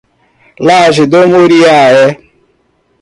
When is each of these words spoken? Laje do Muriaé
Laje 0.65 1.05
do 1.11 1.19
Muriaé 1.31 2.05